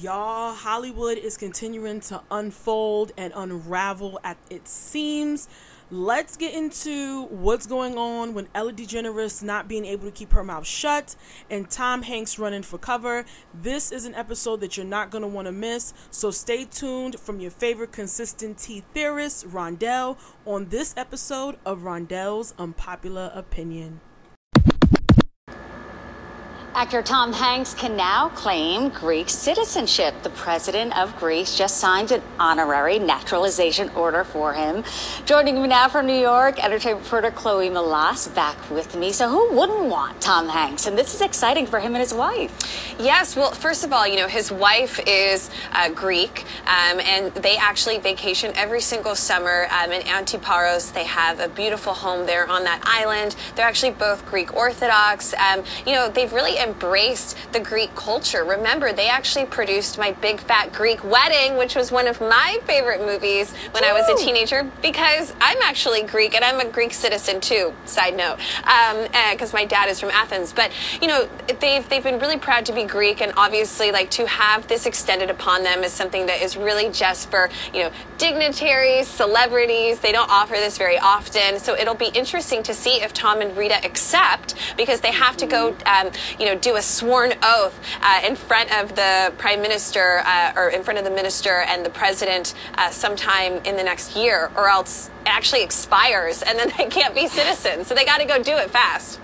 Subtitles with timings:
[0.00, 5.48] Y'all, Hollywood is continuing to unfold and unravel at its seams.
[5.90, 10.44] Let's get into what's going on when Ellen DeGeneres not being able to keep her
[10.44, 11.16] mouth shut
[11.50, 13.24] and Tom Hanks running for cover.
[13.52, 17.18] This is an episode that you're not going to want to miss, so stay tuned
[17.18, 24.00] from your favorite consistent tea theorist, Rondell, on this episode of Rondell's Unpopular Opinion.
[26.74, 30.14] Actor Tom Hanks can now claim Greek citizenship.
[30.22, 34.84] The president of Greece just signed an honorary naturalization order for him.
[35.24, 39.12] Joining me now from New York, entertainment reporter Chloe Melas back with me.
[39.12, 40.86] So, who wouldn't want Tom Hanks?
[40.86, 42.52] And this is exciting for him and his wife.
[43.00, 47.56] Yes, well, first of all, you know, his wife is uh, Greek, um, and they
[47.56, 50.92] actually vacation every single summer um, in Antiparos.
[50.92, 53.36] They have a beautiful home there on that island.
[53.56, 55.34] They're actually both Greek Orthodox.
[55.34, 58.44] Um, you know, they've really embraced the Greek culture.
[58.44, 63.00] Remember, they actually produced my Big Fat Greek Wedding, which was one of my favorite
[63.04, 63.88] movies when Ooh.
[63.88, 67.74] I was a teenager because I'm actually Greek and I'm a Greek citizen too.
[67.84, 68.38] Side note,
[69.30, 70.52] because um, my dad is from Athens.
[70.52, 71.28] But you know,
[71.60, 75.30] they've they've been really proud to be Greek, and obviously, like to have this extended
[75.30, 80.00] upon them is something that is really just for you know dignitaries, celebrities.
[80.00, 83.56] They don't offer this very often, so it'll be interesting to see if Tom and
[83.56, 88.20] Rita accept because they have to go, um, you know do a sworn oath uh,
[88.26, 91.90] in front of the prime minister uh, or in front of the minister and the
[91.90, 96.86] president uh, sometime in the next year, or else it actually expires and then they
[96.86, 97.86] can't be citizens.
[97.86, 99.20] So they got to go do it fast.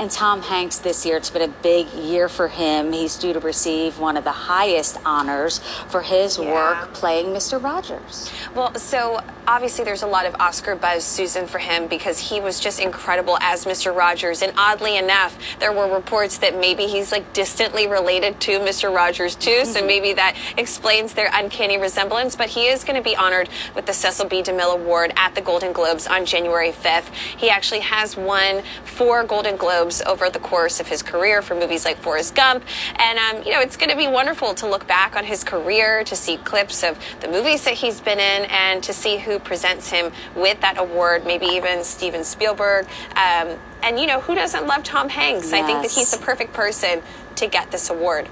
[0.00, 2.90] And Tom Hanks this year, it's been a big year for him.
[2.90, 5.58] He's due to receive one of the highest honors
[5.90, 6.54] for his yeah.
[6.54, 7.62] work playing Mr.
[7.62, 8.30] Rogers.
[8.54, 12.58] Well, so obviously there's a lot of Oscar buzz, Susan, for him because he was
[12.58, 13.94] just incredible as Mr.
[13.94, 14.40] Rogers.
[14.40, 18.94] And oddly enough, there were reports that maybe he's like distantly related to Mr.
[18.94, 19.50] Rogers too.
[19.50, 19.70] Mm-hmm.
[19.70, 22.36] So maybe that explains their uncanny resemblance.
[22.36, 24.42] But he is going to be honored with the Cecil B.
[24.42, 27.12] DeMille Award at the Golden Globes on January 5th.
[27.12, 31.84] He actually has won four Golden Globes over the course of his career for movies
[31.84, 32.62] like Forrest Gump.
[32.96, 36.04] And, um, you know, it's going to be wonderful to look back on his career,
[36.04, 39.90] to see clips of the movies that he's been in, and to see who presents
[39.90, 42.86] him with that award, maybe even Steven Spielberg.
[43.16, 45.50] Um, and, you know, who doesn't love Tom Hanks?
[45.50, 45.54] Yes.
[45.54, 47.02] I think that he's the perfect person
[47.36, 48.28] to get this award.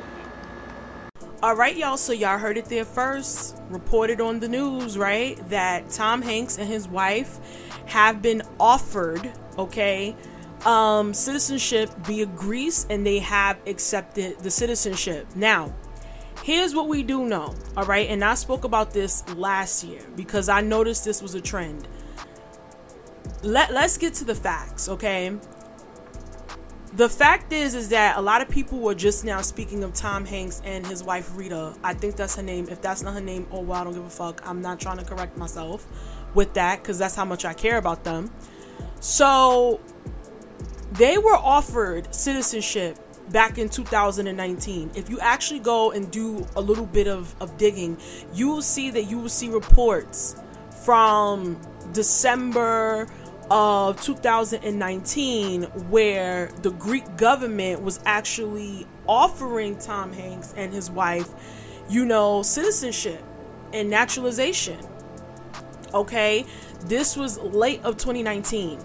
[1.42, 1.96] All right, y'all.
[1.96, 3.56] So, y'all heard it there first.
[3.70, 5.36] Reported on the news, right?
[5.50, 7.38] That Tom Hanks and his wife
[7.86, 10.16] have been offered, okay,
[10.66, 15.26] um, citizenship via Greece and they have accepted the citizenship.
[15.34, 15.74] Now,
[16.42, 18.08] here's what we do know, all right?
[18.08, 21.88] And I spoke about this last year because I noticed this was a trend.
[23.42, 25.36] Let, let's get to the facts, okay?
[26.94, 30.24] The fact is is that a lot of people were just now speaking of Tom
[30.24, 31.74] Hanks and his wife Rita.
[31.84, 32.66] I think that's her name.
[32.68, 34.40] If that's not her name, oh well, I don't give a fuck.
[34.44, 35.86] I'm not trying to correct myself
[36.34, 38.30] with that cuz that's how much I care about them.
[39.00, 39.80] So
[40.92, 42.98] they were offered citizenship
[43.30, 44.90] back in 2019.
[44.94, 47.98] If you actually go and do a little bit of, of digging,
[48.32, 50.36] you will see that you will see reports
[50.84, 51.60] from
[51.92, 53.06] December
[53.50, 61.28] of 2019 where the Greek government was actually offering Tom Hanks and his wife,
[61.88, 63.22] you know, citizenship
[63.72, 64.78] and naturalization.
[65.94, 66.44] Okay?
[66.86, 68.78] This was late of 2019.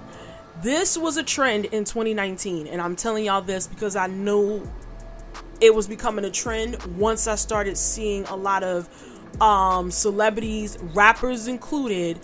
[0.63, 4.65] This was a trend in 2019, and I'm telling y'all this because I knew
[5.59, 8.87] it was becoming a trend once I started seeing a lot of
[9.41, 12.17] um, celebrities, rappers included,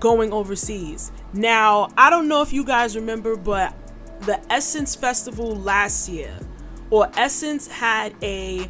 [0.00, 1.12] going overseas.
[1.34, 3.72] Now, I don't know if you guys remember, but
[4.22, 6.36] the Essence Festival last year,
[6.90, 8.68] or Essence had a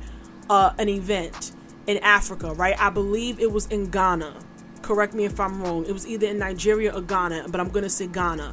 [0.51, 1.53] uh, an event
[1.87, 2.79] in Africa, right?
[2.79, 4.39] I believe it was in Ghana.
[4.83, 5.87] Correct me if I'm wrong.
[5.87, 8.53] It was either in Nigeria or Ghana, but I'm gonna say Ghana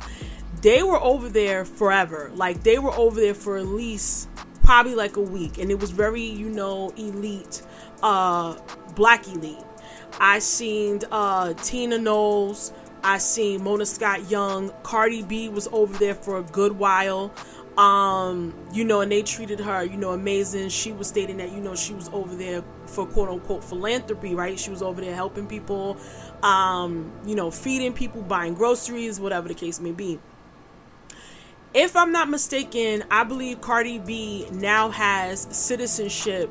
[0.62, 2.32] they were over there forever.
[2.34, 4.30] Like they were over there for at least
[4.64, 7.62] probably like a week, and it was very you know elite,
[8.02, 8.58] uh,
[8.96, 9.58] black elite.
[10.20, 12.74] I seen uh, Tina Knowles.
[13.04, 14.72] I seen Mona Scott Young.
[14.84, 17.34] Cardi B was over there for a good while.
[17.78, 20.70] Um, you know, and they treated her, you know, amazing.
[20.70, 24.60] She was stating that, you know, she was over there for quote unquote philanthropy, right?
[24.60, 25.98] She was over there helping people,
[26.44, 30.20] um, you know, feeding people, buying groceries, whatever the case may be
[31.74, 36.50] if I'm not mistaken, I believe Cardi B now has citizenship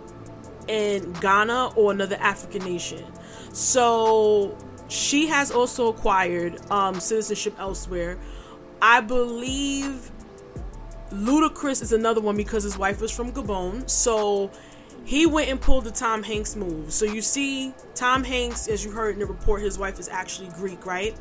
[0.66, 3.04] in Ghana or another African nation.
[3.52, 4.56] So
[4.88, 8.18] she has also acquired um, citizenship elsewhere.
[8.80, 10.10] I believe
[11.10, 13.90] Ludacris is another one because his wife was from Gabon.
[13.90, 14.50] So
[15.04, 16.92] he went and pulled the Tom Hanks move.
[16.92, 20.48] So you see, Tom Hanks, as you heard in the report, his wife is actually
[20.50, 21.14] Greek, right?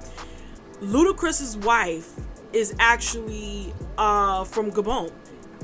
[0.82, 2.14] Ludacris's wife
[2.54, 5.12] is actually uh, from Gabon,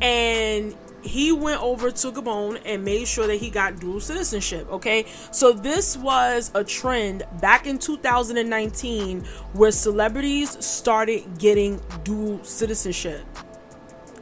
[0.01, 4.67] and he went over to Gabon and made sure that he got dual citizenship.
[4.71, 9.21] Okay, so this was a trend back in 2019
[9.53, 13.23] where celebrities started getting dual citizenship.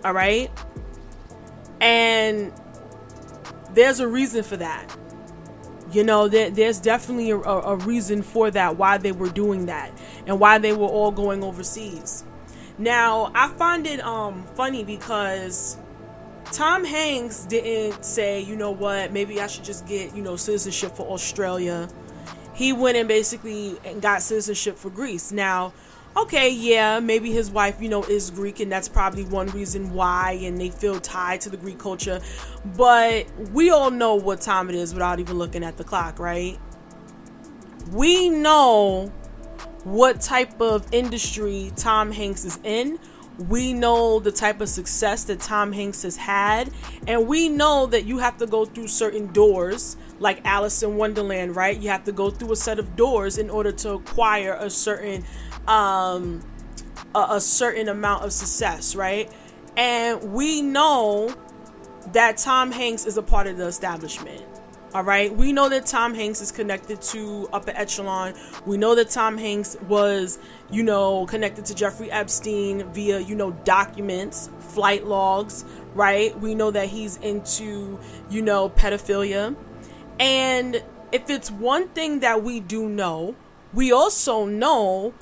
[0.03, 0.51] All right,
[1.79, 2.51] and
[3.73, 4.97] there's a reason for that.
[5.91, 9.91] You know, there, there's definitely a, a reason for that, why they were doing that,
[10.25, 12.25] and why they were all going overseas.
[12.77, 15.77] Now, I find it um funny because
[16.51, 20.95] Tom Hanks didn't say, you know what, maybe I should just get, you know, citizenship
[20.95, 21.89] for Australia.
[22.53, 25.31] He went and basically got citizenship for Greece.
[25.31, 25.73] Now,
[26.15, 30.39] okay, yeah, maybe his wife, you know, is Greek, and that's probably one reason why,
[30.43, 32.21] and they feel tied to the Greek culture.
[32.77, 36.59] But we all know what time it is without even looking at the clock, right?
[37.91, 39.11] We know
[39.83, 42.99] what type of industry Tom Hanks is in.
[43.49, 46.69] We know the type of success that Tom Hanks has had,
[47.07, 51.55] and we know that you have to go through certain doors, like Alice in Wonderland,
[51.55, 51.75] right?
[51.75, 55.23] You have to go through a set of doors in order to acquire a certain
[55.67, 56.41] um,
[57.15, 59.31] a, a certain amount of success, right?
[59.75, 61.33] And we know
[62.11, 64.43] that Tom Hanks is a part of the establishment.
[64.93, 65.35] All right.
[65.35, 68.35] We know that Tom Hanks is connected to upper echelon.
[68.67, 70.37] We know that Tom Hanks was,
[70.69, 76.39] you know, connected to Jeffrey Epstein via, you know, documents, flight logs, right?
[76.39, 77.99] We know that he's into,
[78.29, 79.55] you know, pedophilia.
[80.19, 83.35] And if it's one thing that we do know,
[83.73, 85.15] we also know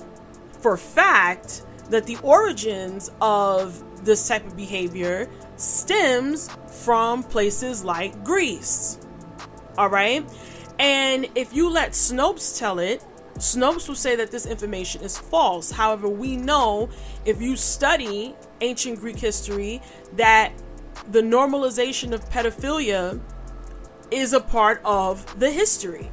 [0.60, 6.50] for fact that the origins of this type of behavior stems
[6.84, 8.98] from places like Greece.
[9.78, 10.26] All right?
[10.80, 13.04] And if you let Snopes tell it,
[13.36, 15.72] Snopes will say that this information is false.
[15.72, 16.90] However, we know
[17.26, 19.82] if you study ancient Greek history
[20.14, 20.54] that
[21.10, 23.20] the normalization of pedophilia
[24.12, 26.12] is a part of the history.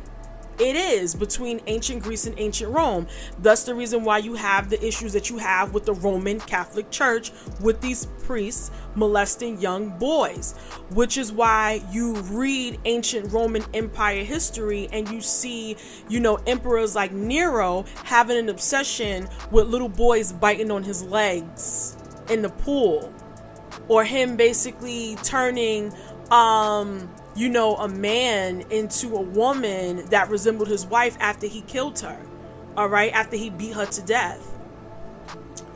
[0.58, 3.06] It is between ancient Greece and ancient Rome.
[3.38, 6.90] Thus, the reason why you have the issues that you have with the Roman Catholic
[6.90, 10.56] Church with these priests molesting young boys,
[10.90, 15.76] which is why you read ancient Roman Empire history and you see,
[16.08, 21.96] you know, emperors like Nero having an obsession with little boys biting on his legs
[22.28, 23.14] in the pool,
[23.86, 25.92] or him basically turning
[26.30, 27.08] um
[27.38, 32.20] you know, a man into a woman that resembled his wife after he killed her,
[32.76, 34.44] all right, after he beat her to death.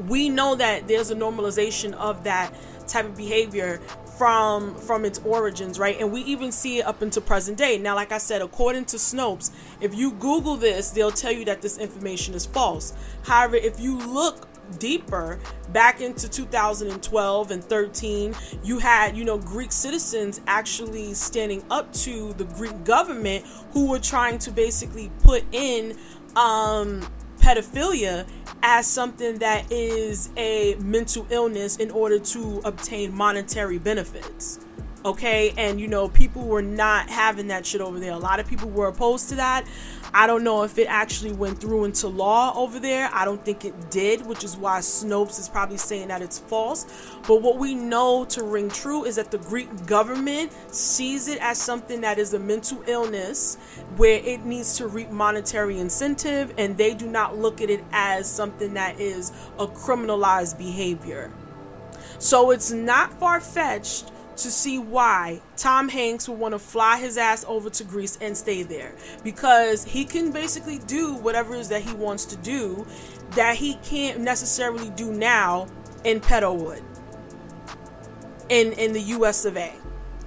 [0.09, 2.53] We know that there's a normalization of that
[2.89, 3.81] type of behavior
[4.19, 5.99] from from its origins right?
[5.99, 7.79] And we even see it up into present day.
[7.79, 9.51] Now like i said according to snopes
[9.81, 12.93] if you google this they'll tell you that this information is false.
[13.25, 15.39] However if you look deeper
[15.73, 22.33] back into 2012 and 13 you had you know greek citizens actually standing up to
[22.35, 25.97] the greek government who were trying to basically put in
[26.37, 27.07] um
[27.39, 28.27] pedophilia
[28.63, 34.61] as something that is a mental illness in order to obtain monetary benefits
[35.05, 35.53] okay?
[35.57, 38.13] And you know people were not having that shit over there.
[38.13, 39.67] A lot of people were opposed to that
[40.15, 43.09] I don't know if it actually went through into law over there.
[43.15, 46.85] I don't think it did, which is why Snopes is probably saying that it's false.
[47.27, 51.57] But what we know to ring true is that the Greek government sees it as
[51.57, 53.57] something that is a mental illness
[53.97, 58.31] where it needs to reap monetary incentive, and they do not look at it as
[58.31, 61.33] something that is a criminalized behavior.
[62.19, 67.17] So it's not far fetched to see why Tom Hanks would want to fly his
[67.17, 71.69] ass over to Greece and stay there because he can basically do whatever it is
[71.69, 72.87] that he wants to do
[73.33, 75.67] that he can't necessarily do now
[76.05, 76.83] in Petalwood
[78.49, 79.73] in in the US of A.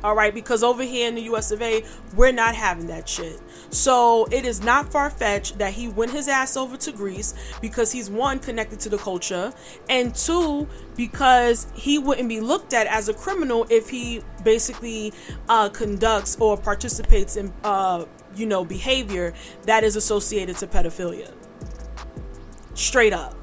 [0.06, 1.84] All right, because over here in the US of A,
[2.16, 3.42] we're not having that shit.
[3.72, 7.92] So it is not far fetched that he went his ass over to Greece because
[7.92, 9.52] he's one, connected to the culture,
[9.90, 15.12] and two, because he wouldn't be looked at as a criminal if he basically
[15.50, 19.34] uh, conducts or participates in, uh, you know, behavior
[19.64, 21.34] that is associated to pedophilia.
[22.76, 23.35] Straight up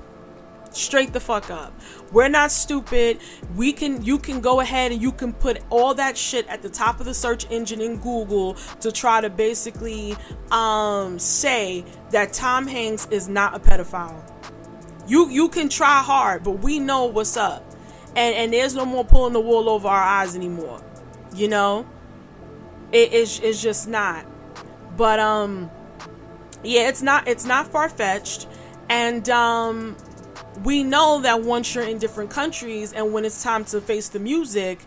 [0.76, 1.72] straight the fuck up.
[2.10, 3.18] We're not stupid.
[3.56, 6.68] We can you can go ahead and you can put all that shit at the
[6.68, 10.16] top of the search engine in Google to try to basically
[10.50, 14.22] um say that Tom Hanks is not a pedophile.
[15.06, 17.64] You you can try hard, but we know what's up.
[18.14, 20.82] And and there's no more pulling the wool over our eyes anymore.
[21.34, 21.86] You know?
[22.92, 24.26] It is it's just not.
[24.96, 25.70] But um
[26.62, 28.46] yeah, it's not it's not far fetched.
[28.88, 29.96] And um
[30.64, 34.18] we know that once you're in different countries and when it's time to face the
[34.18, 34.80] music,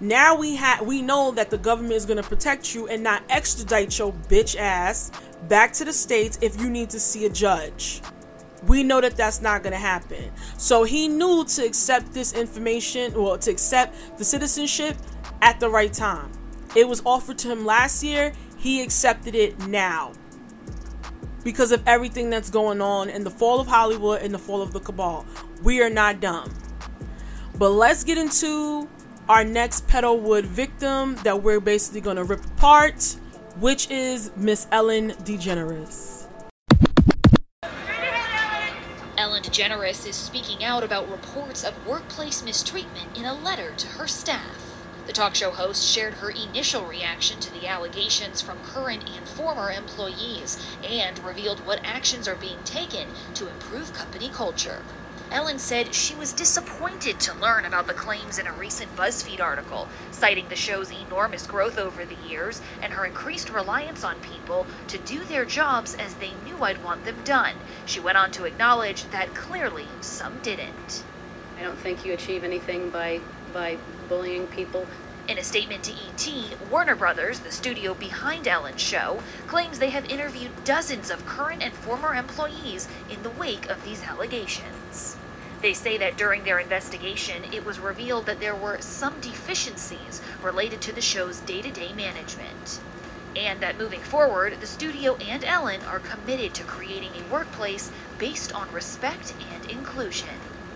[0.00, 3.22] now we have we know that the government is going to protect you and not
[3.28, 5.10] extradite your bitch ass
[5.48, 8.00] back to the states if you need to see a judge.
[8.66, 10.32] We know that that's not going to happen.
[10.56, 14.96] So he knew to accept this information or to accept the citizenship
[15.42, 16.30] at the right time.
[16.76, 20.12] It was offered to him last year, he accepted it now.
[21.48, 24.74] Because of everything that's going on in the fall of Hollywood and the fall of
[24.74, 25.24] the cabal.
[25.62, 26.52] We are not dumb.
[27.54, 28.86] But let's get into
[29.30, 33.16] our next Petalwood victim that we're basically going to rip apart,
[33.60, 36.26] which is Miss Ellen DeGeneres.
[39.16, 44.06] Ellen DeGeneres is speaking out about reports of workplace mistreatment in a letter to her
[44.06, 44.67] staff.
[45.08, 49.70] The talk show host shared her initial reaction to the allegations from current and former
[49.70, 54.82] employees and revealed what actions are being taken to improve company culture.
[55.30, 59.88] Ellen said she was disappointed to learn about the claims in a recent BuzzFeed article,
[60.10, 64.98] citing the show's enormous growth over the years and her increased reliance on people to
[64.98, 67.54] do their jobs as they knew I'd want them done.
[67.86, 71.02] She went on to acknowledge that clearly some didn't.
[71.58, 73.22] I don't think you achieve anything by
[73.54, 74.86] by bullying people.
[75.28, 80.10] In a statement to ET, Warner Brothers, the studio behind Ellen's show, claims they have
[80.10, 85.16] interviewed dozens of current and former employees in the wake of these allegations.
[85.60, 90.80] They say that during their investigation, it was revealed that there were some deficiencies related
[90.82, 92.80] to the show's day to day management.
[93.36, 98.52] And that moving forward, the studio and Ellen are committed to creating a workplace based
[98.54, 100.28] on respect and inclusion.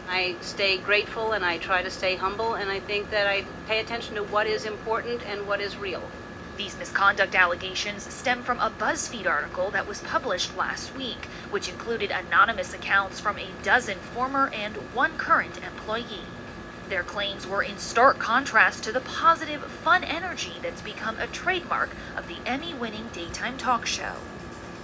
[0.09, 3.81] I stay grateful and I try to stay humble, and I think that I pay
[3.81, 6.03] attention to what is important and what is real.
[6.57, 12.11] These misconduct allegations stem from a BuzzFeed article that was published last week, which included
[12.11, 16.27] anonymous accounts from a dozen former and one current employee.
[16.89, 21.91] Their claims were in stark contrast to the positive, fun energy that's become a trademark
[22.15, 24.17] of the Emmy winning daytime talk show.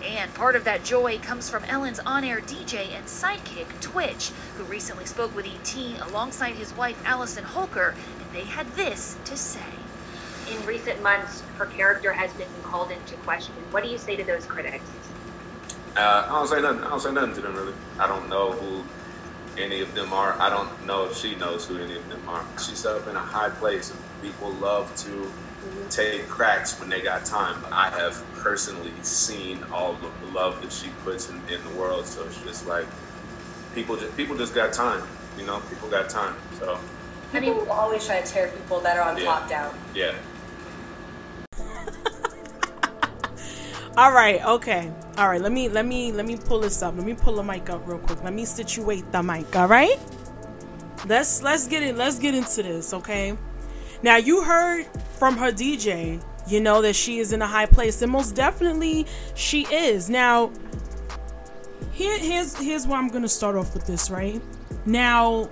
[0.03, 4.65] And part of that joy comes from Ellen's on air DJ and sidekick, Twitch, who
[4.65, 5.77] recently spoke with ET
[6.09, 9.61] alongside his wife, Allison Holker, and they had this to say.
[10.53, 13.55] In recent months, her character has been called into question.
[13.71, 14.85] What do you say to those critics?
[15.97, 16.85] Uh, I don't say nothing.
[16.85, 17.75] I don't say nothing to them really.
[17.99, 18.85] I don't know who
[19.61, 20.41] any of them are.
[20.41, 22.45] I don't know if she knows who any of them are.
[22.59, 25.31] She's up in a high place, and people love to
[25.91, 27.57] take cracks when they got time.
[27.73, 32.07] I have personally seen all of the love that she puts in, in the world.
[32.07, 32.87] So it's just like
[33.75, 35.03] people just people just got time.
[35.39, 36.35] You know, people got time.
[36.59, 36.79] So
[37.33, 39.25] people will always try to tear people that are on Yeah.
[39.25, 39.75] top down.
[39.95, 40.15] yeah.
[43.97, 44.93] All right, okay.
[45.17, 46.95] All right, let me let me let me pull this up.
[46.97, 48.23] Let me pull the mic up real quick.
[48.23, 49.99] Let me situate the mic, all right?
[51.07, 53.37] Let's let's get it let's get into this, okay?
[54.03, 54.87] Now you heard
[55.19, 59.07] from her DJ, you know that she is in a high place, and most definitely
[59.35, 60.09] she is.
[60.09, 60.53] Now,
[61.93, 64.41] here here's here's where I'm gonna start off with this, right?
[64.87, 65.51] Now,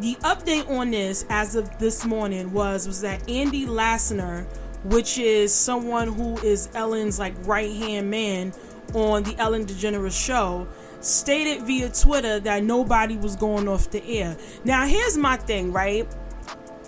[0.00, 4.46] the update on this as of this morning was was that Andy Lassner,
[4.84, 8.52] which is someone who is Ellen's like right hand man
[8.94, 10.66] on the Ellen DeGeneres show,
[11.00, 14.36] stated via Twitter that nobody was going off the air.
[14.64, 16.08] Now here's my thing, right?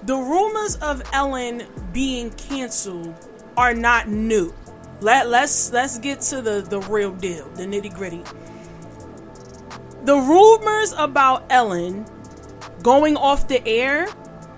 [0.04, 3.14] The rumors of Ellen being canceled
[3.56, 4.54] are not new.
[5.00, 8.22] Let let's let's get to the the real deal, the nitty gritty.
[10.04, 12.06] The rumors about Ellen
[12.82, 14.08] going off the air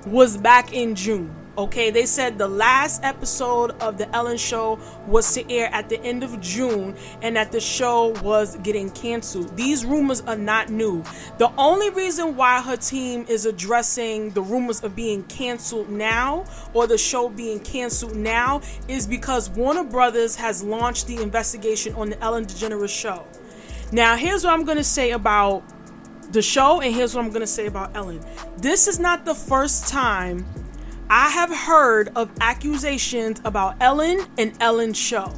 [0.07, 1.35] was back in June.
[1.59, 6.01] Okay, they said the last episode of the Ellen show was to air at the
[6.03, 9.55] end of June and that the show was getting canceled.
[9.55, 11.05] These rumors are not new.
[11.37, 16.87] The only reason why her team is addressing the rumors of being canceled now or
[16.87, 22.23] the show being canceled now is because Warner Brothers has launched the investigation on the
[22.23, 23.27] Ellen DeGeneres show.
[23.93, 25.65] Now, here's what I'm going to say about
[26.33, 28.25] the show, and here's what I'm going to say about Ellen.
[28.57, 30.47] This is not the first time
[31.15, 35.35] I have heard of accusations about Ellen and Ellen's show.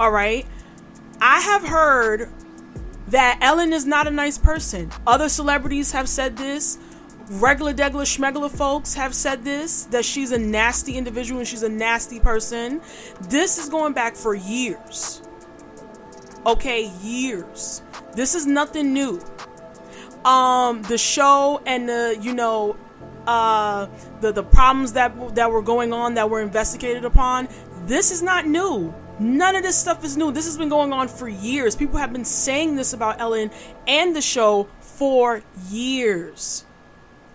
[0.00, 0.46] All right?
[1.20, 2.30] I have heard
[3.08, 4.90] that Ellen is not a nice person.
[5.06, 6.78] Other celebrities have said this.
[7.28, 11.68] Regular degular schmegular folks have said this that she's a nasty individual and she's a
[11.68, 12.80] nasty person.
[13.28, 15.20] This is going back for years.
[16.46, 17.82] Okay, years.
[18.14, 19.20] This is nothing new.
[20.24, 22.78] Um, the show and the you know
[23.26, 23.86] uh
[24.20, 27.48] the the problems that that were going on that were investigated upon
[27.86, 28.94] This is not new.
[29.18, 30.32] None of this stuff is new.
[30.32, 31.76] This has been going on for years.
[31.76, 33.50] People have been saying this about Ellen
[33.86, 36.64] and the show for years.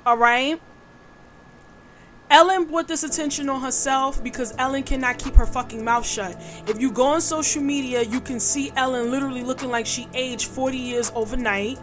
[0.05, 0.59] All right?
[2.29, 6.35] Ellen brought this attention on herself because Ellen cannot keep her fucking mouth shut.
[6.67, 10.47] If you go on social media, you can see Ellen literally looking like she aged
[10.47, 11.79] 40 years overnight.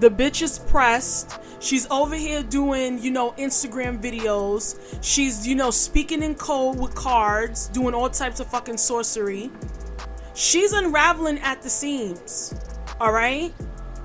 [0.00, 1.40] The bitch is pressed.
[1.60, 4.78] She's over here doing, you know, Instagram videos.
[5.02, 9.50] She's, you know, speaking in code with cards, doing all types of fucking sorcery.
[10.34, 12.54] She's unraveling at the seams.
[13.00, 13.52] All right?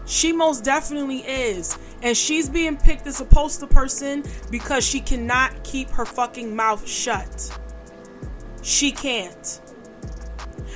[0.06, 1.78] She most definitely is.
[2.02, 6.88] And she's being picked as a poster person because she cannot keep her fucking mouth
[6.88, 7.60] shut.
[8.64, 9.62] She can't.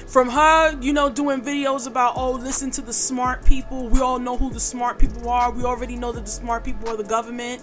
[0.08, 3.90] From her, you know, doing videos about, oh, listen to the smart people.
[3.90, 5.52] We all know who the smart people are.
[5.52, 7.62] We already know that the smart people are the government.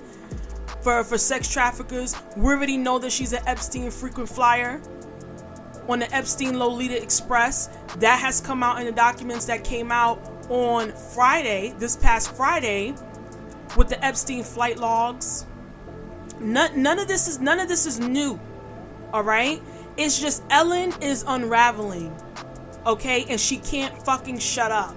[0.82, 4.82] For, for sex traffickers, we already know that she's an Epstein frequent flyer
[5.88, 7.70] on the Epstein Lolita Express.
[7.96, 10.20] That has come out in the documents that came out
[10.50, 12.94] on Friday, this past Friday
[13.74, 15.46] with the Epstein flight logs.
[16.40, 18.38] None, none of this is none of this is new.
[19.14, 19.62] All right?
[19.96, 22.14] It's just Ellen is unraveling.
[22.86, 23.24] Okay?
[23.28, 24.94] And she can't fucking shut up.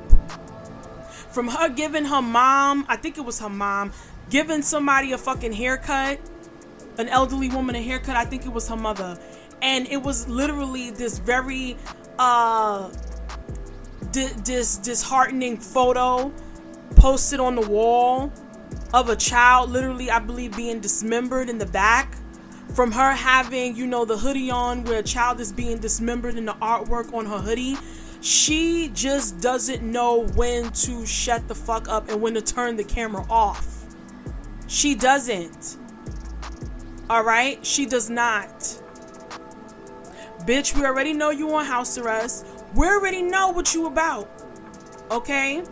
[1.32, 3.92] From her giving her mom, I think it was her mom,
[4.30, 6.20] giving somebody a fucking haircut,
[6.98, 9.20] an elderly woman a haircut, I think it was her mother.
[9.62, 11.78] And it was literally this very
[12.20, 12.90] uh
[14.14, 16.34] this disheartening photo
[16.96, 18.32] posted on the wall
[18.94, 22.16] of a child literally i believe being dismembered in the back
[22.78, 26.46] from her having you know the hoodie on where a child is being dismembered in
[26.46, 27.76] the artwork on her hoodie
[28.22, 32.84] she just doesn't know when to shut the fuck up and when to turn the
[32.84, 33.86] camera off.
[34.68, 35.78] She doesn't.
[37.10, 37.66] All right?
[37.66, 38.60] She does not.
[40.42, 42.46] Bitch we already know you on house arrest.
[42.76, 44.30] We already know what you about.
[45.12, 45.64] Okay?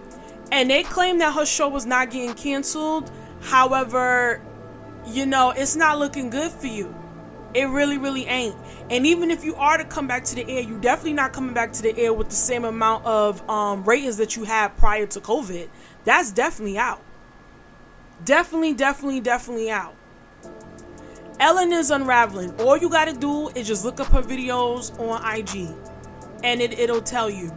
[0.51, 3.11] And they claim that her show was not getting canceled.
[3.41, 4.41] However,
[5.05, 6.93] you know, it's not looking good for you.
[7.53, 8.55] It really, really ain't.
[8.89, 11.53] And even if you are to come back to the air, you're definitely not coming
[11.53, 15.05] back to the air with the same amount of um, ratings that you had prior
[15.07, 15.69] to COVID.
[16.03, 17.01] That's definitely out.
[18.25, 19.95] Definitely, definitely, definitely out.
[21.39, 22.59] Ellen is unraveling.
[22.61, 25.73] All you gotta do is just look up her videos on IG,
[26.43, 27.55] and it, it'll tell you.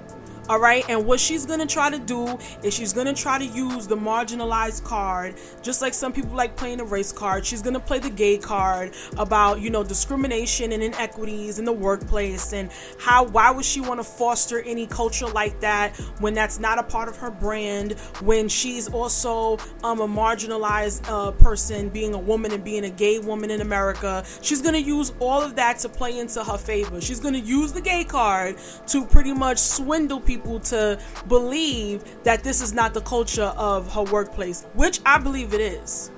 [0.49, 0.83] All right.
[0.89, 3.87] And what she's going to try to do is she's going to try to use
[3.87, 7.45] the marginalized card, just like some people like playing the race card.
[7.45, 11.73] She's going to play the gay card about, you know, discrimination and inequities in the
[11.73, 16.59] workplace and how, why would she want to foster any culture like that when that's
[16.59, 22.15] not a part of her brand, when she's also um, a marginalized uh, person, being
[22.15, 24.25] a woman and being a gay woman in America.
[24.41, 27.03] She's going to use all of that to play into her favor.
[27.03, 28.57] She's going to use the gay card
[28.87, 33.92] to pretty much swindle people people to believe that this is not the culture of
[33.92, 36.11] her workplace, which I believe it is.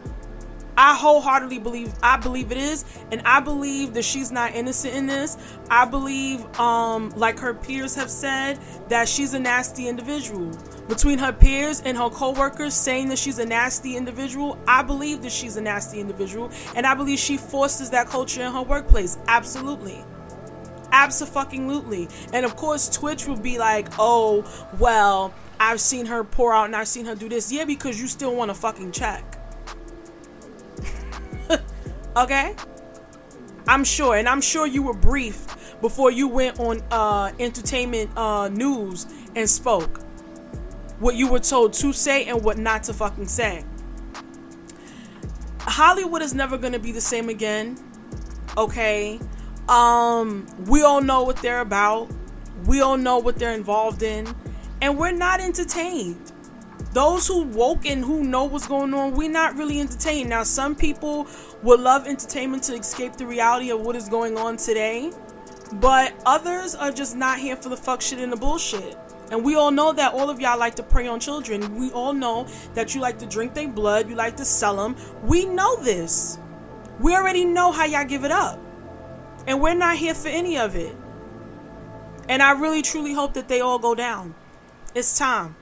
[0.76, 5.06] I wholeheartedly believe I believe it is, and I believe that she's not innocent in
[5.06, 5.37] this.
[5.68, 10.56] I believe, um, like her peers have said, that she's a nasty individual.
[10.88, 15.33] Between her peers and her co-workers saying that she's a nasty individual, I believe that
[15.33, 19.18] she's a nasty individual, and I believe she forces that culture in her workplace.
[19.28, 20.02] Absolutely.
[20.92, 22.09] Absolutely.
[22.33, 24.44] And of course, Twitch will be like, oh,
[24.79, 27.53] well, I've seen her pour out and I've seen her do this.
[27.53, 29.38] Yeah, because you still want a fucking check.
[32.16, 32.55] okay?
[33.68, 34.16] I'm sure.
[34.16, 39.48] And I'm sure you were briefed before you went on uh, entertainment uh, news and
[39.48, 40.00] spoke.
[40.98, 43.64] What you were told to say and what not to fucking say.
[45.61, 47.79] Hollywood is never going to be the same again.
[48.57, 49.20] Okay?
[49.68, 52.11] Um, we all know what they're about.
[52.66, 54.27] We all know what they're involved in,
[54.83, 56.33] and we're not entertained.
[56.92, 60.29] Those who woke and who know what's going on, we're not really entertained.
[60.29, 61.29] Now, some people
[61.62, 65.12] would love entertainment to escape the reality of what is going on today,
[65.75, 68.99] but others are just not here for the fuck shit and the bullshit.
[69.31, 71.77] And we all know that all of y'all like to prey on children.
[71.77, 74.96] We all know that you like to drink their blood, you like to sell them.
[75.23, 76.38] We know this.
[76.99, 78.59] We already know how y'all give it up.
[79.46, 80.94] And we're not here for any of it.
[82.29, 84.35] And I really truly hope that they all go down.
[84.94, 85.57] It's time.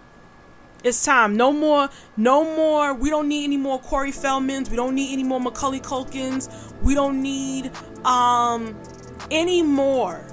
[0.84, 1.36] It's time.
[1.36, 2.94] No more, no more.
[2.94, 4.70] We don't need any more Corey Feldmans.
[4.70, 6.48] We don't need any more Macaulay Culkins.
[6.82, 7.72] We don't need
[8.04, 8.78] um
[9.30, 10.24] any more.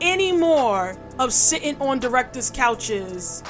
[0.00, 3.42] Any more of sitting on directors' couches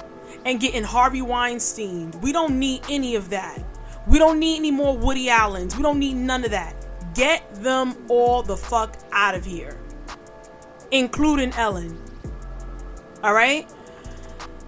[0.44, 2.12] and getting Harvey Weinstein.
[2.20, 3.62] We don't need any of that.
[4.06, 5.76] We don't need any more Woody Allens.
[5.76, 6.83] We don't need none of that.
[7.14, 9.78] Get them all the fuck out of here.
[10.90, 11.98] including Ellen.
[13.22, 13.68] All right?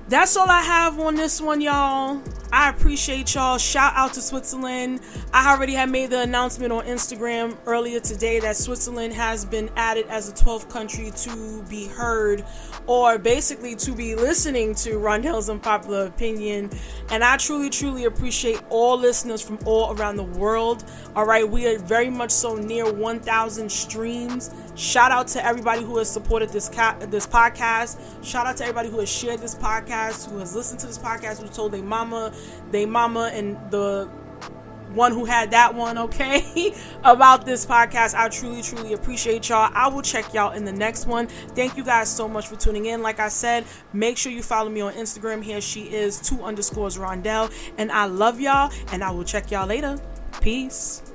[0.09, 2.23] That's all I have on this one, y'all.
[2.53, 3.59] I appreciate y'all.
[3.59, 5.01] Shout out to Switzerland.
[5.33, 10.07] I already had made the announcement on Instagram earlier today that Switzerland has been added
[10.09, 12.45] as a 12th country to be heard
[12.87, 16.71] or basically to be listening to Rondell's Unpopular Opinion.
[17.11, 20.85] And I truly, truly appreciate all listeners from all around the world.
[21.17, 24.55] All right, we are very much so near 1,000 streams.
[24.77, 27.99] Shout out to everybody who has supported this ca- this podcast.
[28.23, 31.41] Shout out to everybody who has shared this podcast, who has listened to this podcast,
[31.41, 32.31] who told their mama,
[32.71, 34.09] they mama, and the
[34.97, 38.15] one who had that one, okay, about this podcast.
[38.15, 39.71] I truly, truly appreciate y'all.
[39.75, 41.27] I will check y'all in the next one.
[41.27, 43.03] Thank you guys so much for tuning in.
[43.03, 45.43] Like I said, make sure you follow me on Instagram.
[45.43, 47.53] Here she is, two underscores Rondell.
[47.79, 49.99] And I love y'all, and I will check y'all later.
[50.41, 51.06] Peace.